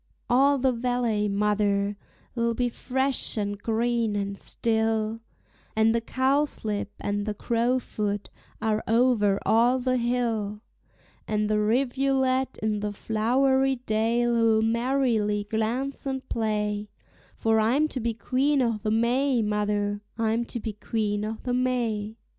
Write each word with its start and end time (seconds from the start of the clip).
All 0.31 0.57
the 0.57 0.71
valley, 0.71 1.29
mother, 1.29 1.95
'll 2.35 2.53
be 2.55 2.69
fresh 2.69 3.37
and 3.37 3.55
green 3.61 4.15
and 4.15 4.35
still, 4.35 5.19
And 5.75 5.93
the 5.93 6.01
cowslip 6.01 6.89
and 6.99 7.27
the 7.27 7.35
crowfoot 7.35 8.31
are 8.59 8.83
over 8.87 9.39
all 9.45 9.77
the 9.77 9.97
hill, 9.97 10.61
And 11.27 11.47
the 11.47 11.59
rivulet 11.59 12.57
in 12.63 12.79
the 12.79 12.91
flowery 12.91 13.75
dale'll 13.75 14.63
merrily 14.63 15.43
glance 15.43 16.07
and 16.07 16.27
play, 16.29 16.89
For 17.35 17.59
I'm 17.59 17.87
to 17.89 17.99
be 17.99 18.15
Queen 18.15 18.59
o'the 18.59 18.89
May, 18.89 19.43
mother, 19.43 20.01
I'm 20.17 20.45
to 20.45 20.59
be 20.59 20.73
Queen 20.73 21.23
o'the 21.23 21.53
May. 21.53 22.15